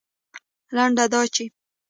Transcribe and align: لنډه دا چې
لنډه 0.75 1.05
دا 1.13 1.21
چې 1.33 1.45